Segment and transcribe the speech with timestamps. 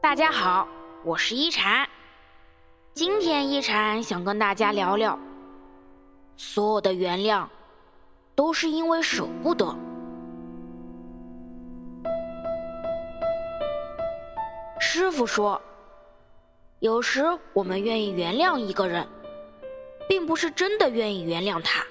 [0.00, 0.66] 大家好，
[1.04, 1.88] 我是一禅。
[2.94, 5.16] 今天一禅想跟大家聊聊，
[6.36, 7.46] 所有的原谅
[8.34, 9.72] 都是因为舍不得。
[14.80, 15.62] 师傅说，
[16.80, 19.06] 有时我们愿意原谅一个人，
[20.08, 21.84] 并不是真的愿意原谅他，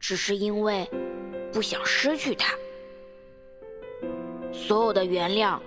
[0.00, 0.90] 只是因为
[1.52, 2.52] 不想失去他。
[4.70, 5.58] 所有的原谅，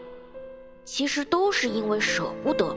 [0.85, 2.73] 其实都是因为舍不得。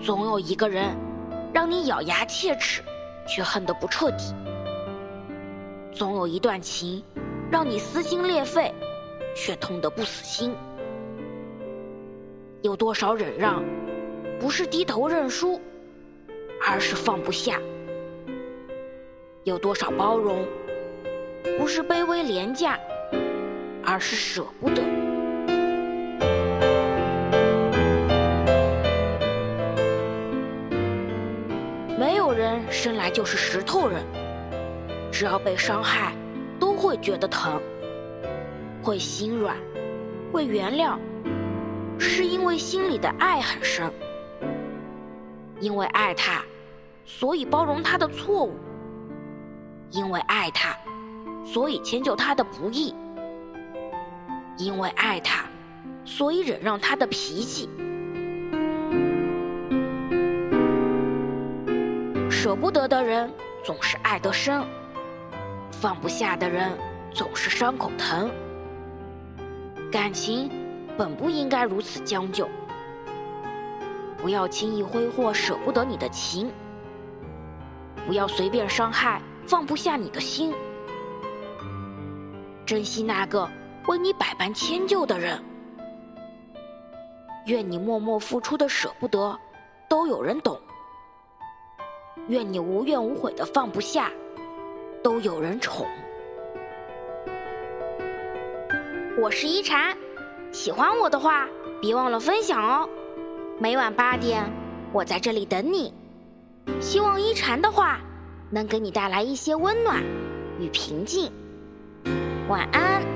[0.00, 0.96] 总有一个人，
[1.52, 2.80] 让你咬牙切齿，
[3.26, 4.32] 却恨得不彻底；
[5.92, 7.02] 总有一段情，
[7.50, 8.72] 让你撕心裂肺，
[9.34, 10.54] 却痛得不死心。
[12.62, 13.64] 有多少忍让，
[14.38, 15.60] 不是低头认输，
[16.64, 17.54] 而是放不下；
[19.42, 20.46] 有多少包容。
[21.58, 22.78] 不是卑微廉价，
[23.84, 24.82] 而是舍不得。
[31.98, 34.04] 没有人生来就是石头人，
[35.10, 36.12] 只要被伤害，
[36.60, 37.60] 都会觉得疼，
[38.82, 39.56] 会心软，
[40.30, 40.98] 会原谅，
[41.98, 43.90] 是因为心里的爱很深，
[45.58, 46.42] 因为爱他，
[47.06, 48.54] 所以包容他的错误，
[49.90, 50.76] 因为爱他。
[51.46, 52.92] 所以迁就他的不易，
[54.58, 55.44] 因为爱他，
[56.04, 57.70] 所以忍让他的脾气。
[62.28, 63.32] 舍不得的人
[63.64, 64.62] 总是爱得深，
[65.70, 66.76] 放不下的人
[67.12, 68.28] 总是伤口疼。
[69.90, 70.50] 感情
[70.98, 72.48] 本不应该如此将就，
[74.18, 76.50] 不要轻易挥霍舍不得你的情，
[78.04, 80.52] 不要随便伤害放不下你的心。
[82.66, 83.48] 珍惜那个
[83.86, 85.40] 为你百般迁就的人，
[87.46, 89.38] 愿你默默付出的舍不得
[89.88, 90.60] 都有人懂，
[92.26, 94.10] 愿你无怨无悔的放不下
[95.00, 95.86] 都有人宠。
[99.16, 99.96] 我是一禅，
[100.50, 101.46] 喜欢我的话
[101.80, 102.88] 别忘了分享哦。
[103.60, 104.42] 每晚八点，
[104.92, 105.94] 我在这里等你。
[106.80, 108.00] 希望一禅的话
[108.50, 110.02] 能给你带来一些温暖
[110.58, 111.30] 与平静。
[112.48, 113.15] 晚安。